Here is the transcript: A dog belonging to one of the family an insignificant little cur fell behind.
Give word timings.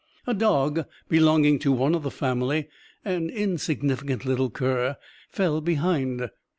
A 0.25 0.33
dog 0.33 0.87
belonging 1.09 1.59
to 1.59 1.71
one 1.71 1.93
of 1.93 2.01
the 2.01 2.09
family 2.09 2.67
an 3.05 3.29
insignificant 3.29 4.25
little 4.25 4.49
cur 4.49 4.97
fell 5.31 5.61
behind. 5.61 6.31